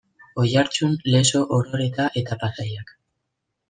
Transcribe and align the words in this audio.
Oiartzun, 0.43 0.95
Lezo, 1.17 1.43
Orereta 1.59 2.11
eta 2.25 2.43
Pasaiak. 2.47 2.97